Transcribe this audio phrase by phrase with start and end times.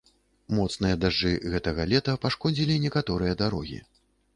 [0.59, 3.79] Моцныя дажджы гэтага лета пашкодзілі некаторыя дарогі.